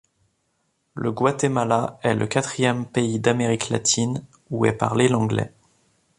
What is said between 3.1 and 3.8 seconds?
d'Amérique